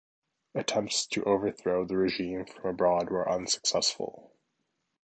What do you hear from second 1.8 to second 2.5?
the regime